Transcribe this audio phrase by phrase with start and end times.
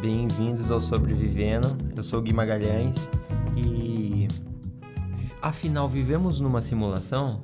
[0.00, 1.68] Bem-vindos ao Sobrevivendo.
[1.96, 3.10] Eu sou o Gui Magalhães
[3.56, 4.28] e
[5.40, 7.42] afinal vivemos numa simulação?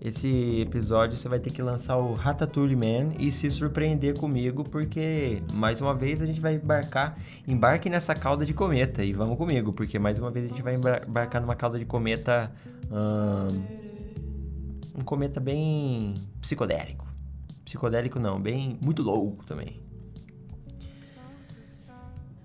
[0.00, 5.42] Esse episódio você vai ter que lançar o Ratatouille Man e se surpreender comigo, porque
[5.54, 9.72] mais uma vez a gente vai embarcar, embarque nessa cauda de cometa e vamos comigo,
[9.72, 12.52] porque mais uma vez a gente vai embarcar numa cauda de cometa,
[12.90, 13.62] hum,
[15.00, 17.06] um cometa bem psicodélico,
[17.64, 19.91] psicodélico não, bem muito louco também.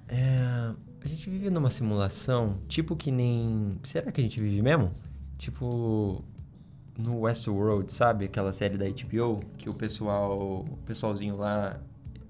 [0.08, 0.72] É,
[1.04, 4.92] a gente vive numa simulação, tipo que nem, será que a gente vive mesmo?
[5.38, 6.24] Tipo
[6.98, 8.26] no Westworld, sabe?
[8.26, 11.80] Aquela série da HBO que o pessoal, o pessoalzinho lá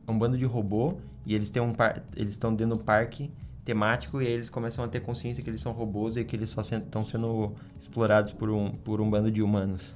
[0.08, 3.32] é um bando de robô e eles têm um par, eles estão dentro do parque
[3.64, 6.50] temático e aí eles começam a ter consciência que eles são robôs e que eles
[6.50, 9.94] só estão sendo explorados por um, por um bando de humanos.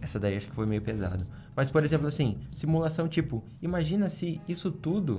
[0.00, 1.26] Essa daí acho que foi meio pesado.
[1.56, 5.18] Mas, por exemplo, assim, simulação tipo, imagina se isso tudo,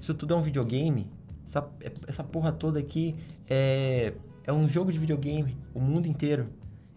[0.00, 1.06] isso tudo é um videogame,
[1.46, 1.68] essa,
[2.06, 3.16] essa porra toda aqui
[3.48, 4.12] é,
[4.44, 6.48] é um jogo de videogame, o mundo inteiro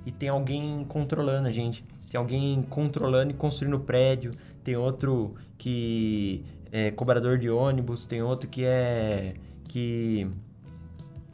[0.05, 1.83] e tem alguém controlando a gente.
[2.09, 4.31] Tem alguém controlando e construindo prédio,
[4.63, 10.29] tem outro que é cobrador de ônibus, tem outro que é que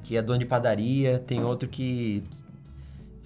[0.03, 2.23] que é dono de padaria, tem outro que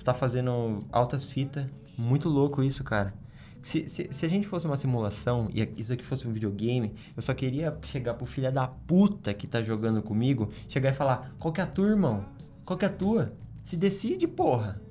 [0.04, 1.66] tá fazendo altas fitas.
[1.98, 3.14] Muito louco isso, cara.
[3.62, 7.22] Se, se, se, a gente fosse uma simulação e isso aqui fosse um videogame, eu
[7.22, 11.54] só queria chegar pro filho da puta que tá jogando comigo, chegar e falar: qual
[11.54, 12.26] que é a tua, irmão?
[12.66, 13.34] Qual que é a tua?
[13.64, 14.82] Se decide, porra.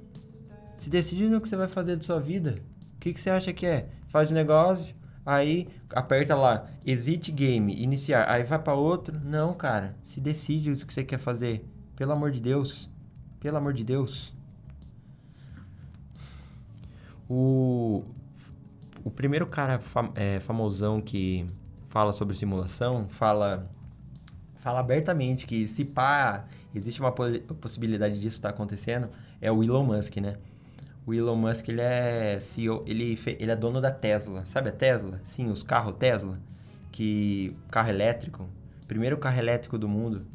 [0.77, 2.57] Se decide no que você vai fazer da sua vida.
[2.97, 3.89] O que, que você acha que é?
[4.09, 4.95] Faz negócio,
[5.27, 9.19] aí aperta lá, exit game, iniciar, aí vai para outro.
[9.25, 11.65] Não, cara, se decide o que você quer fazer.
[11.97, 12.89] Pelo amor de Deus.
[13.41, 14.33] Pelo amor de Deus.
[17.29, 18.05] O,
[19.05, 21.47] o primeiro cara fam, é, famosão que
[21.89, 23.69] fala sobre simulação fala
[24.61, 29.09] fala abertamente que se pá, existe uma possibilidade disso estar tá acontecendo,
[29.41, 30.37] é o Elon Musk, né?
[31.07, 34.45] O Elon Musk, ele é CEO, ele, ele é dono da Tesla.
[34.45, 35.19] Sabe a Tesla?
[35.23, 36.39] Sim, os carros Tesla.
[36.93, 38.49] Que carro elétrico,
[38.87, 40.27] primeiro carro elétrico do mundo.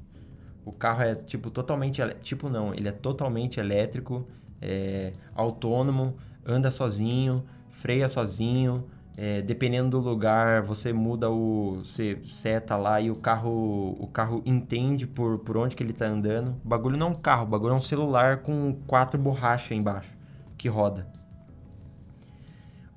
[0.66, 4.28] O carro é tipo totalmente, tipo não, ele é totalmente elétrico,
[4.59, 7.45] é, autônomo, anda sozinho,
[7.75, 8.86] freia sozinho,
[9.18, 11.78] é, dependendo do lugar, você muda o.
[11.78, 13.96] Você seta lá e o carro.
[14.00, 16.56] O carro entende por, por onde que ele está andando.
[16.63, 20.13] O bagulho não é um carro, o bagulho é um celular com quatro borrachas embaixo
[20.58, 21.08] que roda.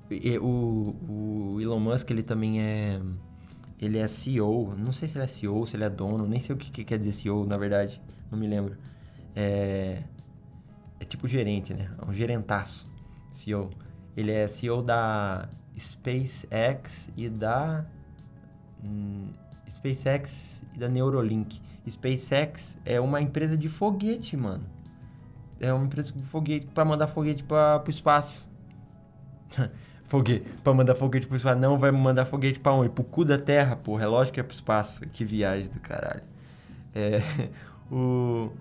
[0.09, 2.99] E, o, o Elon Musk, ele também é...
[3.79, 6.53] Ele é CEO, não sei se ele é CEO, se ele é dono, nem sei
[6.53, 8.75] o que, que quer dizer CEO, na verdade, não me lembro.
[9.33, 10.03] É,
[10.99, 11.89] é tipo gerente, né?
[11.97, 12.91] É um gerentaço,
[13.31, 13.69] CEO.
[14.19, 15.47] Ele é CEO da
[15.77, 17.85] SpaceX e da...
[18.83, 19.29] Hum,
[19.69, 21.61] SpaceX e da Neurolink.
[21.87, 24.79] SpaceX é uma empresa de foguete, mano
[25.59, 28.47] é uma empresa de foguete para mandar foguete para o espaço.
[30.05, 31.59] foguete, para mandar foguete para o espaço.
[31.59, 32.89] Não vai mandar foguete para onde?
[32.89, 34.03] Pro cu da Terra, porra.
[34.03, 35.01] É lógico que é pro espaço.
[35.09, 36.23] Que viagem do caralho.
[36.95, 37.21] É,
[37.91, 38.51] o,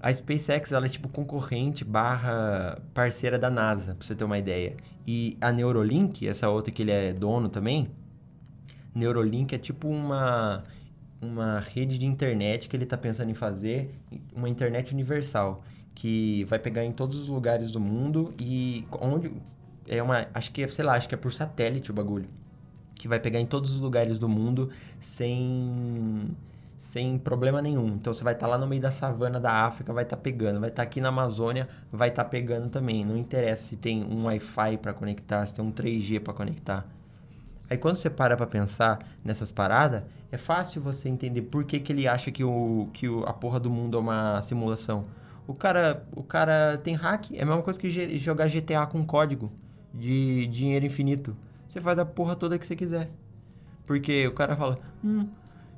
[0.00, 4.76] a SpaceX, ela é tipo concorrente barra parceira da NASA, pra você ter uma ideia.
[5.06, 7.90] E a Neurolink, essa outra que ele é dono também,
[8.94, 10.62] Neurolink é tipo uma
[11.20, 13.92] uma rede de internet que ele está pensando em fazer,
[14.34, 15.64] uma internet universal
[15.94, 19.32] que vai pegar em todos os lugares do mundo e onde
[19.88, 22.28] é uma, acho que sei lá, acho que é por satélite o bagulho,
[22.94, 24.70] que vai pegar em todos os lugares do mundo
[25.00, 26.36] sem
[26.78, 27.88] sem problema nenhum.
[27.88, 30.22] Então você vai estar tá lá no meio da savana da África, vai estar tá
[30.22, 33.04] pegando, vai estar tá aqui na Amazônia, vai estar tá pegando também.
[33.04, 36.86] Não interessa se tem um Wi-Fi para conectar, se tem um 3G para conectar.
[37.68, 41.92] Aí quando você para para pensar nessas paradas, é fácil você entender por que, que
[41.92, 45.06] ele acha que, o, que o, a porra do mundo é uma simulação.
[45.48, 49.50] O cara, o cara tem hack, é a mesma coisa que jogar GTA com código
[49.92, 51.36] de dinheiro infinito.
[51.68, 53.10] Você faz a porra toda que você quiser.
[53.84, 55.26] Porque o cara fala, hum,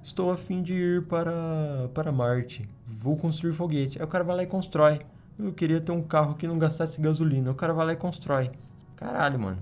[0.03, 3.99] estou a fim de ir para, para Marte, vou construir foguete.
[3.99, 5.01] Aí o cara vai lá e constrói.
[5.39, 7.51] Eu queria ter um carro que não gastasse gasolina.
[7.51, 8.51] O cara vai lá e constrói.
[8.97, 9.59] Caralho, mano.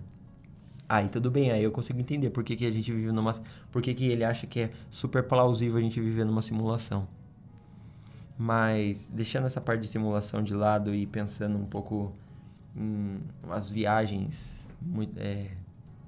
[0.89, 3.33] Aí tudo bem, aí eu consigo entender por que, que a gente vive numa.
[3.71, 7.07] Por que, que ele acha que é super plausível a gente viver numa simulação.
[8.39, 12.15] Mas deixando essa parte de simulação de lado e pensando um pouco
[12.75, 15.49] em umas viagens muito, é,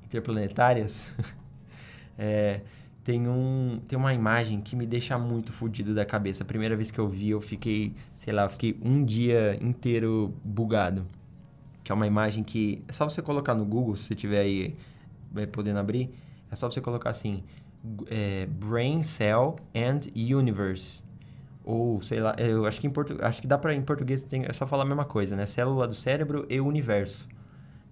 [0.04, 1.04] interplanetárias,
[2.16, 2.60] é,
[3.10, 6.44] tem, um, tem uma imagem que me deixa muito fodido da cabeça.
[6.44, 11.04] A primeira vez que eu vi, eu fiquei, sei lá, fiquei um dia inteiro bugado.
[11.82, 12.84] Que é uma imagem que.
[12.86, 14.76] É só você colocar no Google, se você tiver aí
[15.34, 16.14] é, podendo abrir.
[16.52, 17.42] É só você colocar assim:
[18.06, 21.02] é, Brain Cell and Universe.
[21.64, 23.16] Ou, sei lá, eu acho que, em portu...
[23.20, 24.44] acho que dá pra, em português, tem...
[24.44, 25.46] é só falar a mesma coisa, né?
[25.46, 27.28] Célula do cérebro e universo.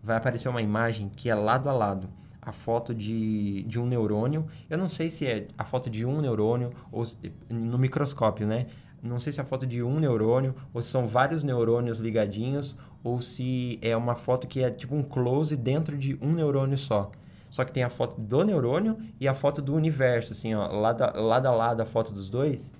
[0.00, 2.09] Vai aparecer uma imagem que é lado a lado
[2.40, 4.46] a foto de, de um neurônio.
[4.69, 7.05] Eu não sei se é a foto de um neurônio ou
[7.49, 8.67] no microscópio, né?
[9.02, 12.76] Não sei se é a foto de um neurônio ou se são vários neurônios ligadinhos
[13.05, 17.11] ou se é uma foto que é tipo um close dentro de um neurônio só.
[17.50, 21.02] Só que tem a foto do neurônio e a foto do universo, assim, ó, lado
[21.02, 22.73] a lado, a, lado a foto dos dois.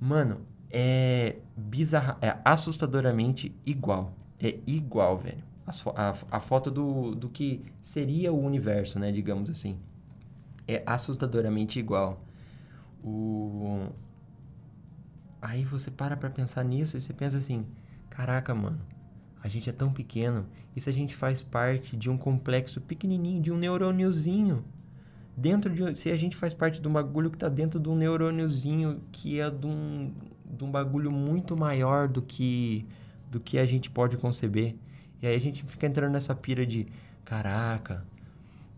[0.00, 0.40] Mano,
[0.70, 4.12] é bizarra, é assustadoramente igual.
[4.40, 5.47] É igual, velho
[5.94, 9.12] a, a foto do, do que seria o universo, né?
[9.12, 9.78] Digamos assim.
[10.66, 12.24] É assustadoramente igual.
[13.02, 13.88] O...
[15.40, 17.66] Aí você para pra pensar nisso e você pensa assim:
[18.10, 18.80] caraca, mano,
[19.42, 20.46] a gente é tão pequeno.
[20.74, 24.64] E se a gente faz parte de um complexo pequenininho, de um neurôniozinho?
[25.36, 25.96] Dentro de.
[25.96, 29.40] Se a gente faz parte de um bagulho que tá dentro de um neurôniozinho que
[29.40, 30.12] é de um,
[30.44, 32.86] de um bagulho muito maior do que,
[33.30, 34.74] do que a gente pode conceber.
[35.20, 36.86] E aí a gente fica entrando nessa pira de:
[37.24, 38.04] caraca,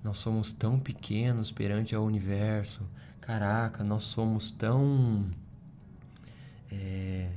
[0.03, 2.83] nós somos tão pequenos perante ao universo.
[3.21, 5.27] Caraca, nós somos tão.
[6.73, 7.29] É,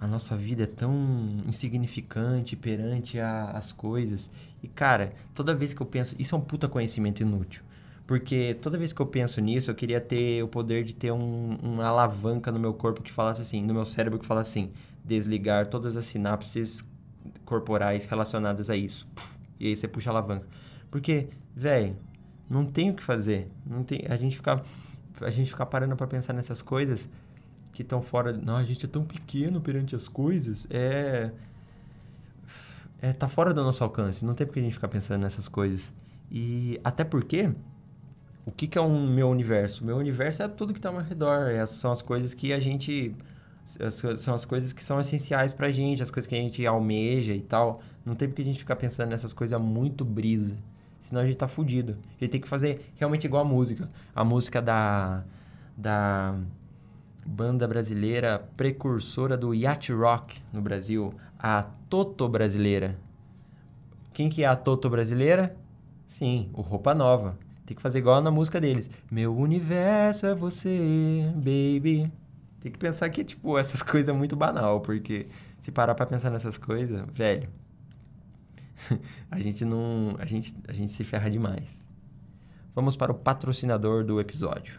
[0.00, 4.30] a nossa vida é tão insignificante perante a, as coisas.
[4.62, 6.16] E, cara, toda vez que eu penso.
[6.18, 7.62] Isso é um puta conhecimento inútil.
[8.06, 11.58] Porque toda vez que eu penso nisso, eu queria ter o poder de ter um,
[11.60, 14.72] uma alavanca no meu corpo que falasse assim, no meu cérebro que falasse assim:
[15.04, 16.84] desligar todas as sinapses
[17.44, 19.06] corporais relacionadas a isso.
[19.58, 20.46] E aí você puxa a alavanca.
[20.90, 21.96] Porque, velho,
[22.48, 23.50] não tem o que fazer.
[23.64, 24.62] Não tem, a gente ficar
[25.20, 27.08] a gente ficar parando para pensar nessas coisas
[27.72, 31.30] que estão fora, não, a gente é tão pequeno perante as coisas, é
[33.00, 34.24] é tá fora do nosso alcance.
[34.24, 35.92] Não tem porque a gente ficar pensando nessas coisas.
[36.30, 37.50] E até porque
[38.44, 39.82] o que, que é um meu universo?
[39.82, 41.50] O meu universo é tudo que está ao meu redor.
[41.50, 43.14] Essas são as coisas que a gente
[44.16, 47.42] são as coisas que são essenciais pra gente, as coisas que a gente almeja e
[47.42, 47.80] tal.
[48.04, 50.56] Não tem porque a gente ficar pensando nessas coisas muito brisa.
[51.00, 51.96] Senão a gente tá fudido.
[52.16, 53.90] A gente tem que fazer realmente igual a música.
[54.14, 55.24] A música da.
[55.76, 56.34] da
[57.26, 62.96] banda brasileira precursora do yacht rock no Brasil, a Toto brasileira.
[64.12, 65.56] Quem que é a Toto brasileira?
[66.06, 67.36] Sim, o Roupa Nova.
[67.66, 68.88] Tem que fazer igual na música deles.
[69.10, 72.12] Meu universo é você, baby.
[72.60, 75.26] Tem que pensar que, tipo, essas coisas é muito banal, porque
[75.60, 77.48] se parar pra pensar nessas coisas, velho,
[79.30, 80.16] a gente não.
[80.18, 81.80] A gente, a gente se ferra demais.
[82.74, 84.78] Vamos para o patrocinador do episódio.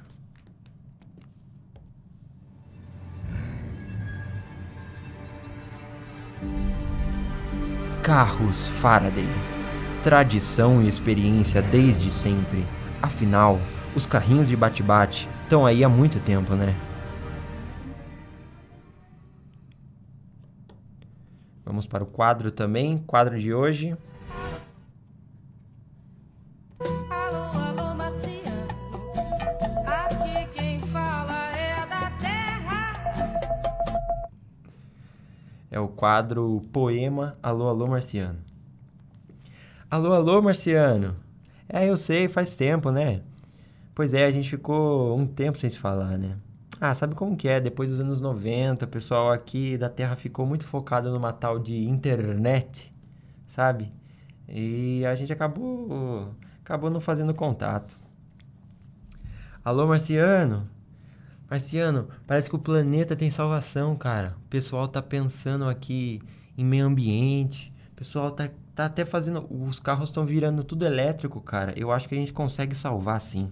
[8.04, 9.28] Carros Faraday.
[10.02, 12.64] Tradição e experiência desde sempre.
[13.02, 13.60] Afinal,
[13.94, 16.74] os carrinhos de bate-bate estão aí há muito tempo, né?
[21.68, 23.94] Vamos para o quadro também, quadro de hoje.
[31.54, 34.00] É da terra.
[35.70, 38.40] É o quadro Poema Alô, alô, Marciano.
[39.92, 41.18] Alô, alô, Marciano.
[41.68, 43.22] É, eu sei, faz tempo, né?
[43.94, 46.38] Pois é, a gente ficou um tempo sem se falar, né?
[46.80, 47.60] Ah, sabe como que é?
[47.60, 51.76] Depois dos anos 90, o pessoal aqui da Terra ficou muito focado numa tal de
[51.88, 52.94] internet,
[53.48, 53.92] sabe?
[54.48, 57.98] E a gente acabou acabou não fazendo contato.
[59.64, 60.70] Alô, Marciano?
[61.50, 64.36] Marciano, parece que o planeta tem salvação, cara.
[64.46, 66.22] O pessoal tá pensando aqui
[66.58, 67.74] em meio ambiente.
[67.94, 69.48] O pessoal tá, tá até fazendo.
[69.50, 71.74] Os carros estão virando tudo elétrico, cara.
[71.76, 73.52] Eu acho que a gente consegue salvar sim.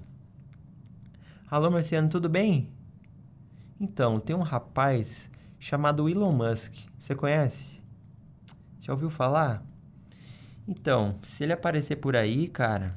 [1.50, 2.70] Alô, Marciano, tudo bem?
[3.80, 5.30] Então, tem um rapaz
[5.60, 6.74] chamado Elon Musk.
[6.98, 7.82] Você conhece?
[8.80, 9.64] Já ouviu falar?
[10.68, 12.96] Então, se ele aparecer por aí, cara,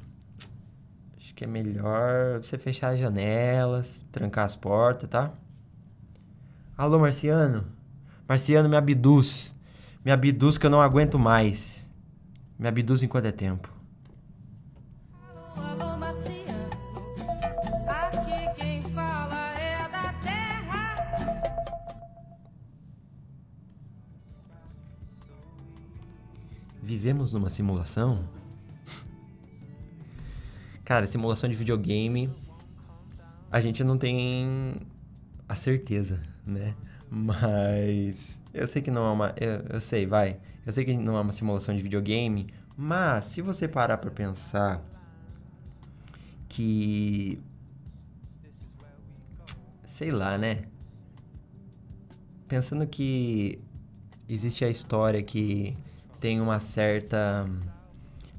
[1.17, 5.33] acho que é melhor você fechar as janelas, trancar as portas, tá?
[6.77, 7.65] Alô, Marciano?
[8.27, 9.53] Marciano, me abduz.
[10.03, 11.83] Me abduz que eu não aguento mais.
[12.57, 13.78] Me abduz enquanto é tempo.
[26.89, 28.27] Vivemos numa simulação?
[30.83, 32.31] Cara, simulação de videogame,
[33.51, 34.73] a gente não tem
[35.47, 36.73] a certeza, né?
[37.07, 39.35] Mas eu sei que não é uma.
[39.37, 40.39] Eu, eu, sei, vai.
[40.65, 44.83] Eu sei que não é uma simulação de videogame, mas se você parar pra pensar
[46.47, 47.39] que
[49.85, 50.63] sei lá, né?
[52.47, 53.59] Pensando que
[54.27, 55.77] existe a história que
[56.19, 57.47] tem uma certa.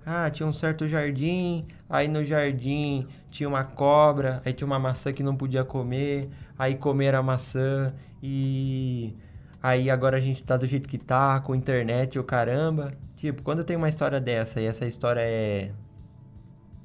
[0.04, 5.12] Ah, tinha um certo jardim, aí no jardim tinha uma cobra, aí tinha uma maçã
[5.12, 9.14] que não podia comer, aí comeram a maçã e.
[9.62, 12.94] Aí agora a gente tá do jeito que tá, com internet o caramba.
[13.16, 15.72] Tipo, quando tem uma história dessa e essa história é.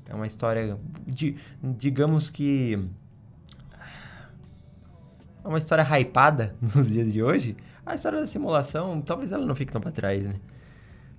[0.10, 0.78] É uma história.
[1.08, 2.88] De, digamos que.
[5.44, 7.56] É uma história hypada nos dias de hoje.
[7.86, 10.36] A história da simulação, talvez ela não fique tão pra trás, né?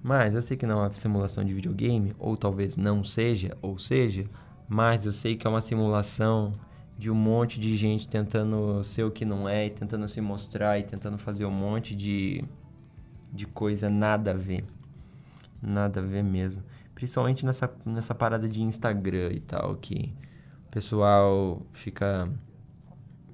[0.06, 3.76] Mas eu sei que não é uma simulação de videogame, ou talvez não seja, ou
[3.76, 4.24] seja,
[4.68, 6.52] mas eu sei que é uma simulação
[6.96, 10.78] de um monte de gente tentando ser o que não é, e tentando se mostrar,
[10.78, 12.44] e tentando fazer um monte de,
[13.32, 14.64] de coisa nada a ver.
[15.60, 16.62] Nada a ver mesmo.
[16.94, 20.14] Principalmente nessa, nessa parada de Instagram e tal, que
[20.68, 22.32] o pessoal fica,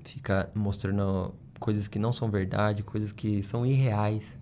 [0.04, 4.40] fica mostrando coisas que não são verdade, coisas que são irreais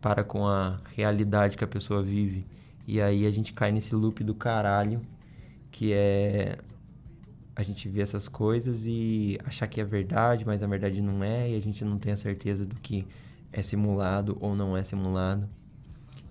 [0.00, 2.46] para com a realidade que a pessoa vive.
[2.86, 5.00] E aí a gente cai nesse loop do caralho,
[5.70, 6.58] que é
[7.54, 11.50] a gente ver essas coisas e achar que é verdade, mas na verdade não é,
[11.50, 13.06] e a gente não tem a certeza do que
[13.52, 15.48] é simulado ou não é simulado.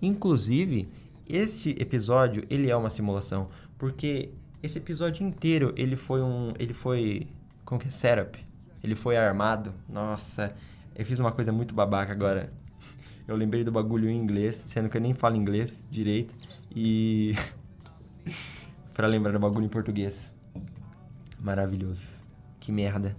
[0.02, 0.88] Inclusive,
[1.28, 4.30] este episódio, ele é uma simulação, porque
[4.62, 7.28] esse episódio inteiro, ele foi um, ele foi,
[7.64, 8.44] como que é, setup.
[8.84, 9.74] Ele foi armado.
[9.90, 10.56] Nossa,
[10.96, 12.52] eu fiz uma coisa muito babaca agora.
[13.28, 16.36] Eu lembrei do bagulho em inglês, sendo que eu nem falo inglês direito
[16.76, 17.34] e
[18.94, 20.34] para lembrar do bagulho em português.
[21.40, 22.24] Maravilhoso.
[22.60, 23.16] Que merda.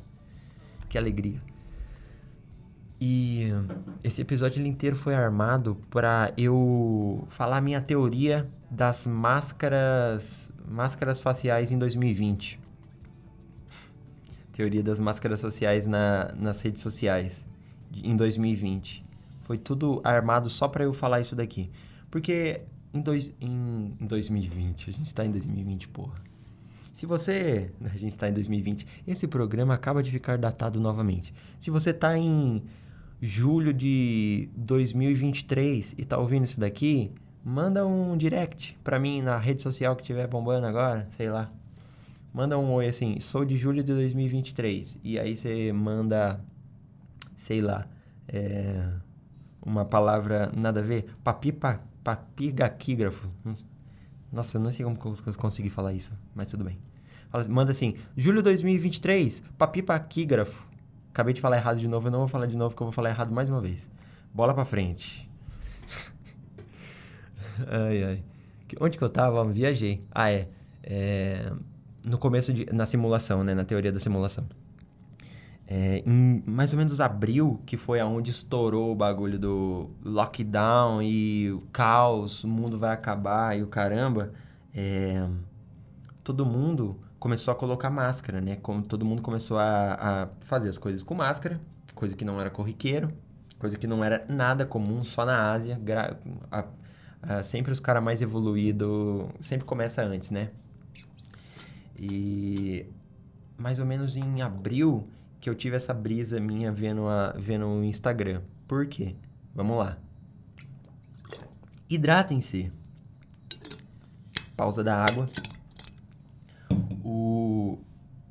[0.89, 1.41] Que alegria.
[3.01, 3.49] E
[4.03, 11.79] esse episódio inteiro foi armado para eu falar minha teoria das máscaras máscaras faciais em
[11.79, 12.59] 2020.
[14.53, 17.47] Teoria das máscaras sociais na, nas redes sociais
[17.95, 19.06] em 2020.
[19.47, 21.71] Foi tudo armado só para eu falar isso daqui.
[22.11, 22.62] Porque
[22.93, 26.21] em, dois, em, em 2020, a gente tá em 2020, porra.
[26.93, 27.71] Se você.
[27.85, 28.85] A gente está em 2020.
[29.07, 31.33] Esse programa acaba de ficar datado novamente.
[31.61, 32.61] Se você está em
[33.23, 37.12] julho de 2023 e está ouvindo isso daqui,
[37.45, 41.45] manda um direct para mim na rede social que estiver bombando agora, sei lá.
[42.35, 44.99] Manda um oi assim, sou de julho de 2023.
[45.05, 46.41] E aí você manda,
[47.37, 47.87] sei lá,
[48.26, 49.06] é,
[49.67, 51.07] uma palavra nada a ver.
[51.25, 53.29] Papipa, papigaquígrafo.
[54.33, 56.79] Nossa, eu não sei como eu consegui falar isso, mas tudo bem.
[57.51, 60.67] Manda assim, julho 2023, papipaquígrafo.
[61.11, 62.93] Acabei de falar errado de novo, eu não vou falar de novo, porque eu vou
[62.93, 63.91] falar errado mais uma vez.
[64.33, 65.29] Bola pra frente.
[67.67, 68.25] ai, ai.
[68.81, 69.45] Onde que eu tava?
[69.45, 70.05] Viajei.
[70.13, 70.49] Ah, é.
[70.83, 71.53] é.
[72.05, 73.55] No começo, de, na simulação, né?
[73.55, 74.47] Na teoria da simulação.
[75.69, 81.51] É, em mais ou menos abril, que foi aonde estourou o bagulho do lockdown e
[81.51, 84.33] o caos, o mundo vai acabar e o caramba,
[84.73, 85.29] é,
[86.23, 88.57] todo mundo começou a colocar máscara, né?
[88.57, 91.61] Como todo mundo começou a, a fazer as coisas com máscara,
[91.95, 93.11] coisa que não era corriqueiro,
[93.59, 95.81] coisa que não era nada comum, só na Ásia.
[96.53, 96.65] A,
[97.23, 100.51] a, sempre os caras mais evoluídos, sempre começa antes, né?
[101.99, 102.87] E
[103.59, 105.09] mais ou menos em abril
[105.40, 108.43] que eu tive essa brisa minha vendo, a, vendo o Instagram.
[108.66, 109.14] Por quê?
[109.55, 109.99] Vamos lá.
[111.88, 112.73] Hidratem-se.
[114.57, 115.28] Pausa da água.
[117.05, 117.78] O...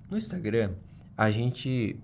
[0.09, 0.73] No Instagram,
[1.17, 1.99] a gente.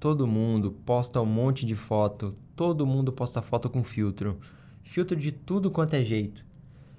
[0.00, 2.36] Todo mundo posta um monte de foto.
[2.54, 4.38] Todo mundo posta foto com filtro.
[4.82, 6.47] Filtro de tudo quanto é jeito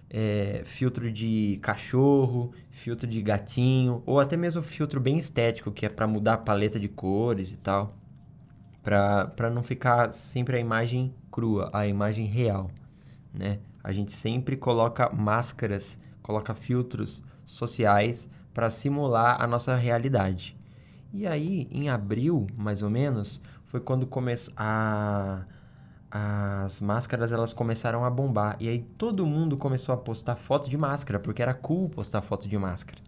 [0.09, 5.89] é, filtro de cachorro, filtro de gatinho, ou até mesmo filtro bem estético, que é
[5.89, 7.95] para mudar a paleta de cores e tal.
[8.81, 12.71] Para não ficar sempre a imagem crua, a imagem real,
[13.33, 13.59] né?
[13.83, 20.57] A gente sempre coloca máscaras, coloca filtros sociais para simular a nossa realidade.
[21.13, 25.43] E aí, em abril, mais ou menos, foi quando começou a
[26.11, 28.57] as máscaras elas começaram a bombar.
[28.59, 32.47] E aí todo mundo começou a postar foto de máscara, porque era cool postar foto
[32.47, 33.01] de máscara.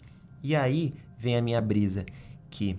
[0.43, 2.05] E aí vem a minha brisa,
[2.49, 2.77] que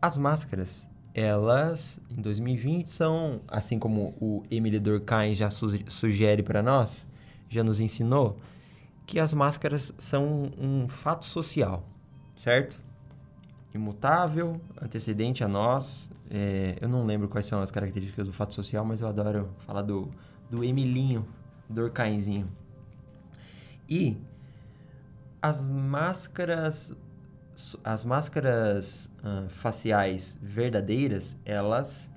[0.00, 6.62] as máscaras, elas em 2020 são, assim como o Emily Durkheim já su sugere para
[6.62, 7.06] nós,
[7.48, 8.38] já nos ensinou,
[9.06, 11.86] que as máscaras são um fato social,
[12.36, 12.82] certo?
[13.74, 18.84] Imutável, antecedente a nós, é, eu não lembro quais são as características do fato social,
[18.84, 20.10] mas eu adoro falar do,
[20.50, 21.26] do Emilinho,
[21.68, 22.48] do Orcainzinho.
[23.88, 24.16] E
[25.40, 26.96] as máscaras
[27.84, 32.10] as máscaras uh, faciais verdadeiras, elas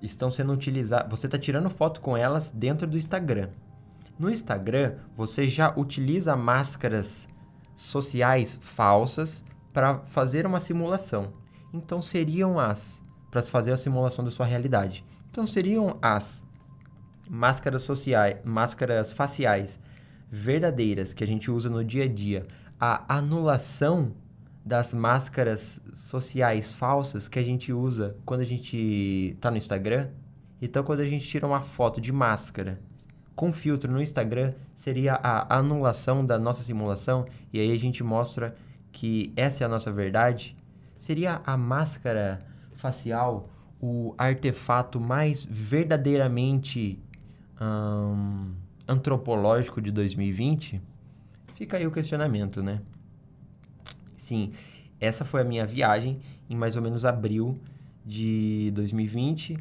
[0.00, 1.10] estão sendo utilizadas.
[1.10, 3.50] Você está tirando foto com elas dentro do Instagram.
[4.18, 7.28] No Instagram, você já utiliza máscaras
[7.74, 11.32] sociais falsas para fazer uma simulação.
[11.72, 15.04] Então seriam as para fazer a simulação da sua realidade.
[15.30, 16.42] Então seriam as
[17.28, 19.80] máscaras sociais, máscaras faciais
[20.30, 22.46] verdadeiras que a gente usa no dia a dia,
[22.78, 24.12] a anulação
[24.64, 30.08] das máscaras sociais falsas que a gente usa quando a gente tá no Instagram.
[30.60, 32.80] Então, quando a gente tira uma foto de máscara
[33.34, 38.54] com filtro no Instagram, seria a anulação da nossa simulação, e aí a gente mostra
[38.92, 40.56] que essa é a nossa verdade.
[40.96, 42.44] Seria a máscara
[42.74, 43.48] facial
[43.80, 47.00] o artefato mais verdadeiramente
[47.60, 48.52] hum,
[48.86, 50.80] antropológico de 2020?
[51.54, 52.80] Fica aí o questionamento, né?
[54.16, 54.52] Sim,
[55.00, 57.58] essa foi a minha viagem em mais ou menos abril
[58.04, 59.58] de 2020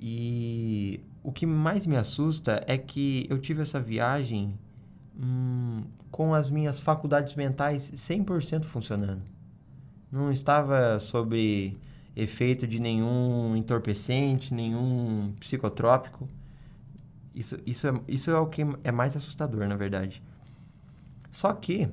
[0.00, 4.58] e o que mais me assusta é que eu tive essa viagem
[5.18, 9.22] hum, com as minhas faculdades mentais 100% funcionando.
[10.10, 11.76] Não estava sob
[12.16, 16.28] efeito de nenhum entorpecente, nenhum psicotrópico.
[17.34, 20.22] Isso, isso, é, isso é o que é mais assustador, na verdade.
[21.30, 21.88] Só que,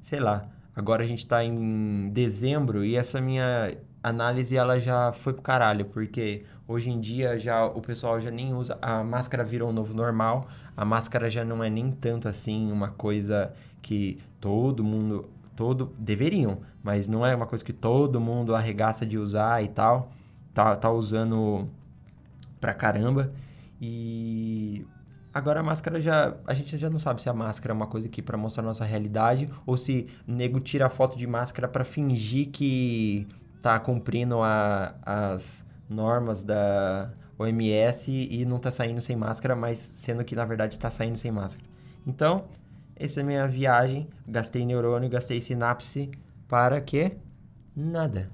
[0.00, 5.32] sei lá, agora a gente tá em dezembro e essa minha análise ela já foi
[5.32, 9.70] pro caralho, porque hoje em dia já o pessoal já nem usa, a máscara virou
[9.70, 14.82] um novo normal, a máscara já não é nem tanto assim uma coisa que todo
[14.82, 19.68] mundo, todo, deveriam, mas não é uma coisa que todo mundo arregaça de usar e
[19.68, 20.10] tal,
[20.54, 21.68] tá, tá usando
[22.60, 23.32] pra caramba,
[23.80, 24.86] e
[25.34, 26.34] Agora a máscara já.
[26.46, 28.66] A gente já não sabe se a máscara é uma coisa aqui para mostrar a
[28.66, 33.26] nossa realidade ou se nego tira a foto de máscara para fingir que
[33.62, 40.24] tá cumprindo a, as normas da OMS e não tá saindo sem máscara, mas sendo
[40.24, 41.66] que na verdade tá saindo sem máscara.
[42.06, 42.46] Então,
[42.96, 44.08] essa é a minha viagem.
[44.26, 46.10] Gastei neurônio, gastei sinapse
[46.48, 47.16] para quê?
[47.74, 48.30] Nada.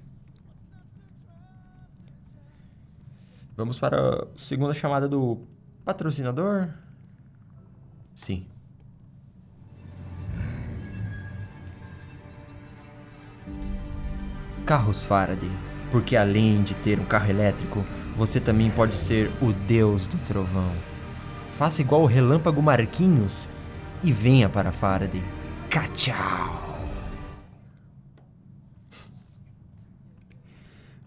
[3.57, 5.47] Vamos para a segunda chamada do
[5.85, 6.69] patrocinador.
[8.15, 8.47] Sim.
[14.65, 15.51] Carros Faraday,
[15.91, 17.85] porque além de ter um carro elétrico,
[18.17, 20.73] você também pode ser o deus do trovão.
[21.53, 23.49] Faça igual o relâmpago Marquinhos
[24.03, 25.23] e venha para Faraday.
[25.95, 26.69] Tchau!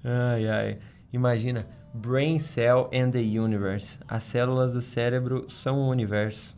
[0.04, 0.80] Ai ai,
[1.14, 4.00] imagina, Brain Cell and the Universe.
[4.08, 6.56] As células do cérebro são o universo.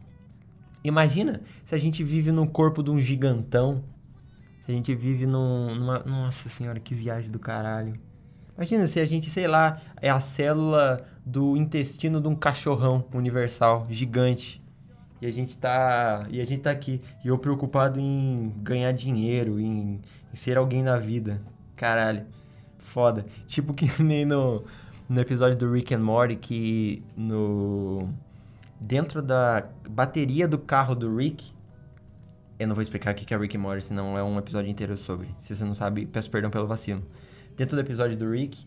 [0.83, 3.83] Imagina se a gente vive no corpo de um gigantão.
[4.65, 5.99] Se a gente vive num, numa.
[5.99, 7.99] Nossa senhora, que viagem do caralho.
[8.55, 13.85] Imagina se a gente, sei lá, é a célula do intestino de um cachorrão universal,
[13.89, 14.61] gigante.
[15.21, 16.27] E a gente tá.
[16.29, 17.01] E a gente tá aqui.
[17.23, 21.41] E eu preocupado em ganhar dinheiro, em, em ser alguém na vida.
[21.75, 22.25] Caralho.
[22.77, 23.25] Foda.
[23.47, 24.63] Tipo que nem no,
[25.07, 28.09] no episódio do Rick and Morty que no
[28.79, 31.51] dentro da bateria do carro do Rick.
[32.59, 34.95] Eu não vou explicar o que é Rick and Morty, senão é um episódio inteiro
[34.97, 35.29] sobre.
[35.39, 37.03] Se você não sabe, peço perdão pelo vacilo.
[37.55, 38.65] Dentro do episódio do Rick,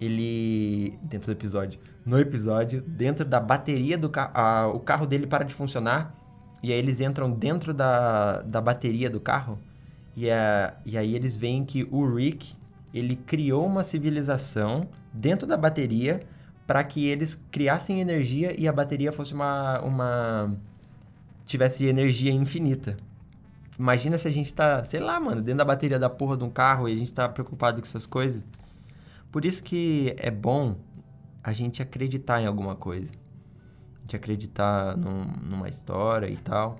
[0.00, 0.98] ele.
[1.02, 1.80] Dentro do episódio.
[2.04, 4.76] No episódio, dentro da bateria do carro.
[4.76, 6.14] O carro dele para de funcionar.
[6.62, 9.58] E aí eles entram dentro da, da bateria do carro.
[10.16, 12.54] E, a, e aí eles veem que o Rick,
[12.92, 16.20] ele criou uma civilização dentro da bateria
[16.66, 20.56] para que eles criassem energia e a bateria fosse uma, uma
[21.46, 22.96] tivesse energia infinita.
[23.78, 26.50] Imagina se a gente tá, sei lá, mano, dentro da bateria da porra de um
[26.50, 28.42] carro e a gente tá preocupado com essas coisas.
[29.30, 30.76] Por isso que é bom
[31.42, 33.12] a gente acreditar em alguma coisa.
[33.96, 36.76] A gente acreditar num, numa história e tal.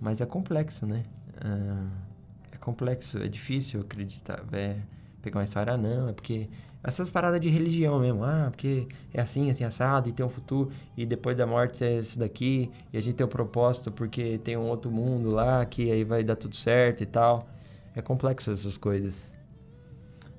[0.00, 1.04] Mas é complexo, né?
[1.40, 4.42] É, é complexo, é difícil acreditar.
[4.52, 4.78] É,
[5.22, 6.50] pegar uma história, não, é porque
[6.84, 8.22] essas paradas de religião mesmo.
[8.24, 11.98] Ah, porque é assim, assim, assado, e tem um futuro, e depois da morte é
[11.98, 15.90] isso daqui, e a gente tem um propósito porque tem um outro mundo lá que
[15.90, 17.48] aí vai dar tudo certo e tal.
[17.96, 19.32] É complexo essas coisas.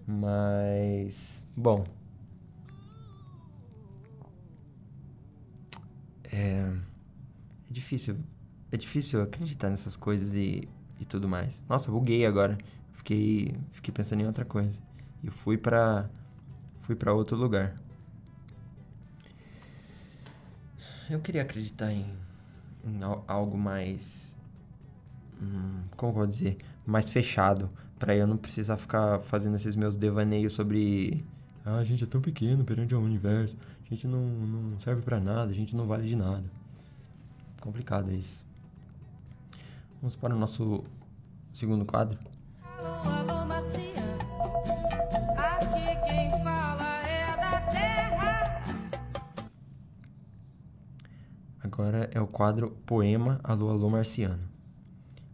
[0.06, 1.44] Mas.
[1.56, 1.86] Bom.
[6.32, 6.72] É.
[7.70, 8.18] É difícil.
[8.72, 10.68] É difícil acreditar nessas coisas e,
[11.00, 11.64] e tudo mais.
[11.68, 12.58] Nossa, buguei agora.
[12.92, 14.74] Fiquei, fiquei pensando em outra coisa.
[15.24, 16.10] E fui pra
[16.86, 17.76] fui para outro lugar.
[21.10, 22.06] Eu queria acreditar em,
[22.84, 24.38] em algo mais
[25.42, 30.54] hum, como vou dizer, mais fechado, para eu não precisar ficar fazendo esses meus devaneios
[30.54, 31.26] sobre
[31.66, 35.20] ah, a gente é tão pequeno perante o universo, a gente não, não serve para
[35.20, 36.44] nada, a gente não vale de nada.
[37.60, 38.46] Complicado isso.
[40.00, 40.84] Vamos para o nosso
[41.52, 42.20] segundo quadro.
[51.78, 54.40] Agora é o quadro Poema Alô, alô, Marciano.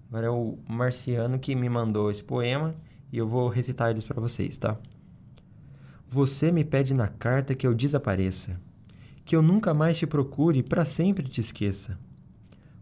[0.10, 2.74] Agora é o Marciano que me mandou esse poema
[3.12, 4.76] e eu vou recitar eles para vocês, tá?
[6.10, 8.60] Você me pede na carta que eu desapareça,
[9.24, 11.96] que eu nunca mais te procure e para sempre te esqueça.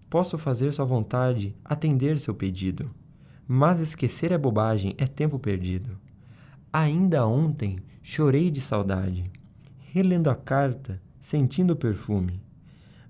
[0.09, 2.89] Posso fazer sua vontade, atender seu pedido,
[3.45, 5.99] mas esquecer é bobagem, é tempo perdido.
[6.71, 9.29] Ainda ontem chorei de saudade,
[9.91, 12.41] relendo a carta, sentindo o perfume.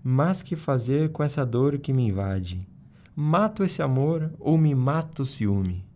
[0.04, 2.68] Mas que fazer com essa dor que me invade?
[3.16, 5.90] Mato esse amor ou me mato o ciúme?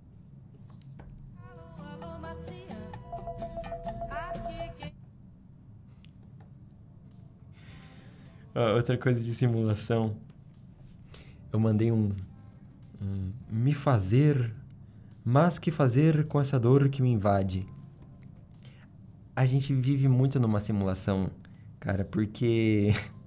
[8.83, 10.15] outra coisa de simulação.
[11.51, 12.11] Eu mandei um,
[13.01, 14.53] um me fazer,
[15.23, 17.65] mas que fazer com essa dor que me invade.
[19.35, 21.31] A gente vive muito numa simulação,
[21.79, 22.89] cara, porque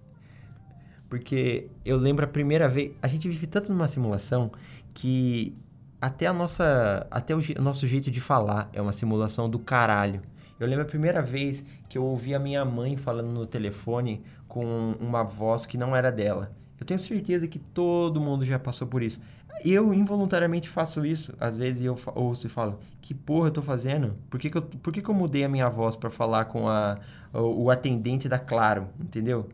[1.08, 4.50] porque eu lembro a primeira vez, a gente vive tanto numa simulação
[4.92, 5.56] que
[6.00, 10.22] até a nossa até o, o nosso jeito de falar é uma simulação do caralho.
[10.58, 14.94] Eu lembro a primeira vez que eu ouvi a minha mãe falando no telefone com
[14.98, 16.50] uma voz que não era dela.
[16.78, 19.20] Eu tenho certeza que todo mundo já passou por isso.
[19.64, 21.32] Eu involuntariamente faço isso.
[21.40, 24.14] Às vezes eu ouço e falo: Que porra eu tô fazendo?
[24.30, 26.68] Por que, que, eu, por que, que eu mudei a minha voz para falar com
[26.68, 26.98] a,
[27.32, 28.88] o, o, atendente da Claro?
[29.00, 29.48] Entendeu?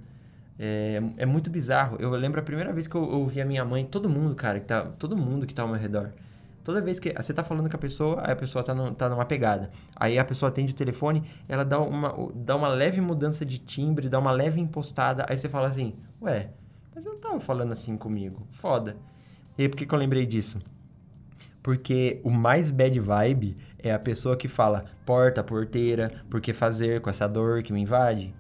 [0.59, 1.97] É, é muito bizarro.
[2.01, 4.67] Eu lembro a primeira vez que eu ouvi a minha mãe, todo mundo, cara, que
[4.67, 6.13] tá, todo mundo que tá ao meu redor.
[6.65, 9.09] Toda vez que você tá falando com a pessoa, aí a pessoa tá, no, tá
[9.09, 9.71] numa pegada.
[9.97, 14.09] Aí a pessoa atende o telefone, ela dá uma, dá uma leve mudança de timbre,
[14.09, 15.27] dá uma leve impostada.
[15.29, 16.51] Aí você fala assim, ué,
[16.95, 18.47] mas eu não tava falando assim comigo.
[18.53, 18.97] Foda.
[19.59, 20.61] E aí, por que, que eu lembrei disso?
[21.63, 27.01] Porque o mais bad vibe é a pessoa que fala porta, porteira, por que fazer
[27.01, 28.35] com essa dor que me invade?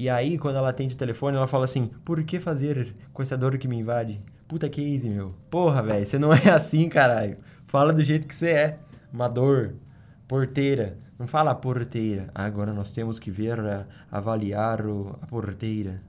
[0.00, 3.36] E aí, quando ela atende o telefone, ela fala assim, por que fazer com essa
[3.36, 4.18] dor que me invade?
[4.48, 5.34] Puta case, meu.
[5.50, 7.36] Porra, velho, você não é assim, caralho.
[7.66, 8.78] Fala do jeito que você é.
[9.12, 9.74] Amador,
[10.26, 10.96] porteira.
[11.18, 12.30] Não fala porteira.
[12.34, 16.00] Agora nós temos que ver, uh, avaliar o, a porteira.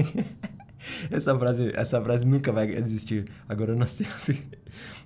[1.12, 3.26] essa, frase, essa frase nunca vai existir.
[3.46, 4.30] Agora nós temos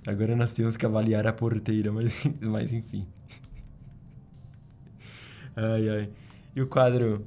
[0.07, 3.05] agora nós temos que avaliar a porteira, mas, mas enfim.
[5.57, 6.11] Ai, ai.
[6.55, 7.27] E o quadro...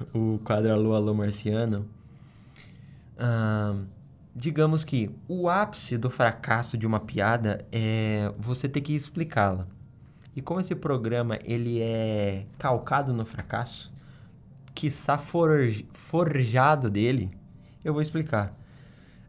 [0.14, 1.88] O quadro Alô, Alô Marciano
[4.36, 9.66] digamos que o ápice do fracasso de uma piada é você ter que explicá-la.
[10.34, 13.90] E como esse programa ele é calcado no fracasso,
[14.74, 17.30] quiçá forj, forjado dele,
[17.82, 18.54] eu vou explicar.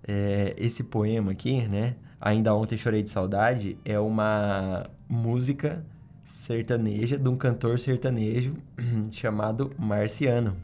[0.06, 1.96] É, esse poema aqui, né?
[2.20, 5.86] Ainda ontem chorei de saudade, é uma música
[6.48, 8.56] sertaneja de um cantor sertanejo
[9.12, 10.56] chamado Marciano.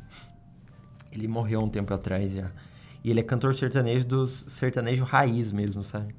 [1.12, 2.50] Ele morreu um tempo atrás já.
[3.04, 6.16] E ele é cantor sertanejo dos sertanejo raiz mesmo, sabe?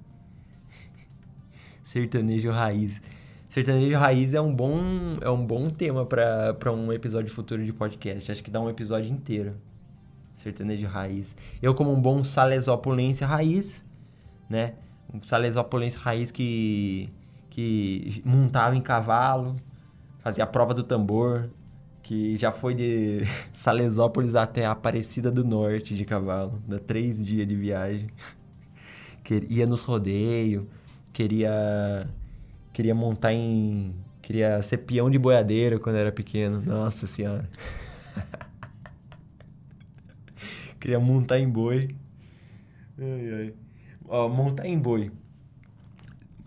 [1.83, 3.01] sertanejo raiz.
[3.49, 4.83] Sertanejo raiz é um bom,
[5.23, 8.31] é um bom tema para um episódio futuro de podcast.
[8.31, 9.57] Acho que dá um episódio inteiro.
[10.35, 11.35] Sertanejo raiz.
[11.63, 13.83] Eu, como um bom salesópolense raiz,
[14.47, 14.75] né?
[15.11, 17.09] Um salesópolense raiz que,
[17.55, 19.55] que montava em cavalo,
[20.19, 21.49] fazia a prova do tambor,
[22.03, 23.21] que já foi de
[23.55, 28.11] Salesópolis até Aparecida do Norte de cavalo, dá três dias de viagem.
[29.49, 30.65] ia nos rodeios,
[31.13, 32.11] queria
[32.73, 36.61] queria montar em queria ser peão de boiadeiro quando era pequeno.
[36.61, 37.49] Nossa senhora.
[40.81, 41.89] queria montar em boi.
[42.99, 43.55] Ai, ai.
[44.09, 45.13] Ó, montar em boi.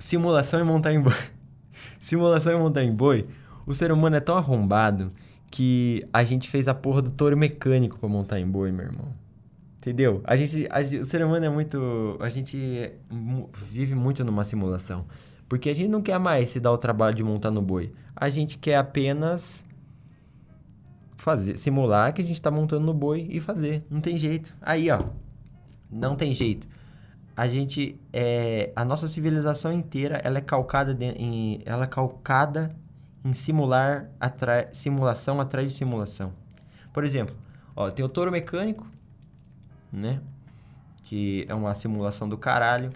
[0.08, 1.14] Simulação e montar em boi.
[2.00, 3.28] Simulação e montar em boi.
[3.66, 5.12] O ser humano é tão arrombado
[5.52, 9.14] que a gente fez a porra do touro mecânico pra montar em boi, meu irmão.
[9.80, 10.22] Entendeu?
[10.24, 12.16] A gente, a, o ser humano é muito.
[12.22, 12.90] A gente
[13.66, 15.06] vive muito numa simulação.
[15.50, 17.92] Porque a gente não quer mais se dar o trabalho de montar no boi.
[18.16, 19.62] A gente quer apenas
[21.18, 23.84] fazer, simular que a gente tá montando no boi e fazer.
[23.90, 24.56] Não tem jeito.
[24.62, 25.04] Aí, ó.
[25.92, 26.66] Não tem jeito.
[27.38, 32.76] A gente é, a nossa civilização inteira, ela é calcada de, em, ela é calcada
[33.24, 34.68] em simular atra...
[34.74, 36.34] simulação atrás de simulação.
[36.92, 37.36] Por exemplo,
[37.76, 38.88] ó, tem o touro mecânico,
[39.94, 40.20] né?
[41.08, 42.92] que é uma simulação do caralho.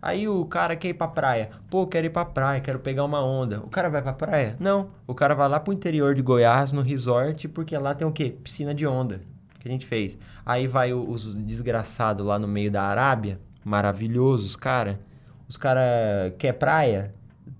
[0.00, 1.50] Aí o cara quer ir pra praia.
[1.68, 3.60] Pô, quero ir pra praia, quero pegar uma onda.
[3.60, 4.56] O cara vai pra praia?
[4.58, 4.92] Não.
[5.06, 8.34] O cara vai lá pro interior de Goiás, no resort, porque lá tem o quê?
[8.42, 9.20] Piscina de onda.
[9.58, 10.18] Que a gente fez.
[10.44, 13.38] Aí vai os desgraçados lá no meio da Arábia.
[13.64, 15.00] Maravilhosos, cara.
[15.48, 17.14] Os cara quer praia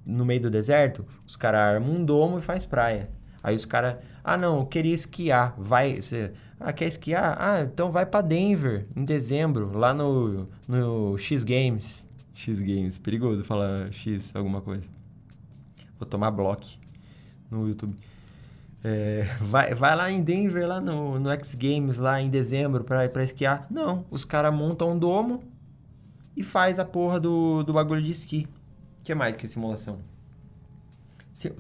[0.05, 1.05] no meio do deserto.
[1.27, 3.11] Os cara armam um domo e faz praia.
[3.43, 5.55] Aí os cara, ah não, eu queria esquiar.
[5.59, 7.37] Vai, você, ah, quer esquiar?
[7.41, 12.07] Ah, então vai para Denver em dezembro, lá no, no X Games.
[12.35, 14.89] X Games, perigoso falar X alguma coisa.
[15.99, 16.67] Vou tomar bloco
[17.51, 17.97] no YouTube.
[18.83, 23.09] É, vai, vai lá em Denver, lá no, no X Games, lá em dezembro, pra,
[23.09, 23.67] pra esquiar.
[23.71, 25.43] Não, os caras montam um domo
[26.37, 28.47] e faz a porra do, do bagulho de esqui.
[29.03, 29.99] Que mais que é simulação?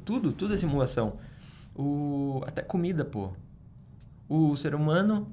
[0.04, 1.16] tudo, tudo é simulação.
[1.74, 3.30] O, até comida, pô.
[4.28, 5.32] O ser humano...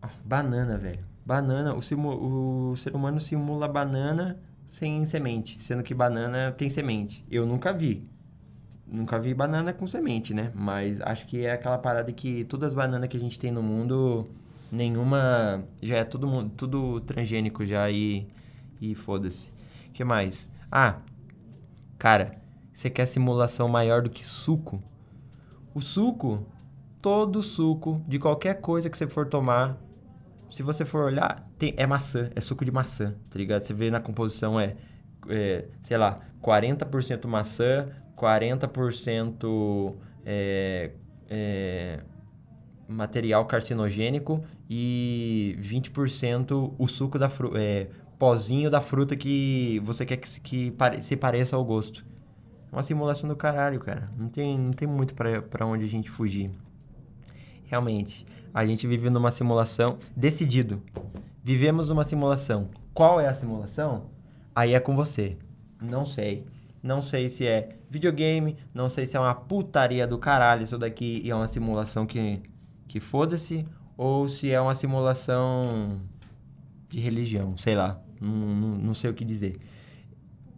[0.00, 1.04] Ah, banana, velho.
[1.26, 7.24] Banana, o, simu, o ser humano simula banana sem semente, sendo que banana tem semente.
[7.30, 8.06] Eu nunca vi.
[8.86, 10.50] Nunca vi banana com semente, né?
[10.54, 13.62] Mas acho que é aquela parada que todas as bananas que a gente tem no
[13.62, 14.26] mundo,
[14.70, 15.64] nenhuma.
[15.82, 18.26] Já é tudo, tudo transgênico já e.
[18.80, 19.48] E foda-se.
[19.88, 20.48] O que mais?
[20.70, 20.96] Ah,
[21.98, 22.40] cara,
[22.72, 24.82] você quer simulação maior do que suco?
[25.74, 26.46] O suco,
[27.02, 29.76] todo suco de qualquer coisa que você for tomar,
[30.50, 33.62] se você for olhar, tem, é maçã, é suco de maçã, tá ligado?
[33.62, 34.76] Você vê na composição é,
[35.28, 40.90] é sei lá, 40% maçã, 40% é,
[41.28, 42.00] é,
[42.88, 47.88] material carcinogênico e 20% o suco da fruta, é,
[48.18, 52.04] pozinho da fruta que você quer que, que pare, se pareça ao gosto.
[52.70, 54.10] É uma simulação do caralho, cara.
[54.16, 56.50] Não tem, não tem muito para onde a gente fugir.
[57.64, 60.82] Realmente, a gente vive numa simulação decidido.
[61.42, 62.68] Vivemos numa simulação.
[62.92, 64.06] Qual é a simulação?
[64.54, 65.36] Aí é com você.
[65.80, 66.44] Não sei.
[66.82, 71.20] Não sei se é videogame, não sei se é uma putaria do caralho isso daqui
[71.24, 72.40] e é uma simulação que,
[72.86, 76.00] que foda-se, ou se é uma simulação
[76.88, 78.00] de religião, sei lá.
[78.20, 78.32] Não,
[78.78, 79.58] não, sei o que dizer.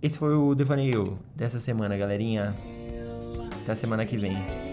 [0.03, 2.55] Esse foi o devaneio dessa semana, galerinha.
[3.62, 4.69] Até semana que vem.